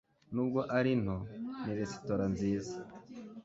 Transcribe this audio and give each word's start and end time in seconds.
Nubwo 0.33 0.59
ari 0.77 0.91
nto, 1.03 1.17
ni 1.63 1.73
resitora 1.79 2.25
nziza. 2.33 2.73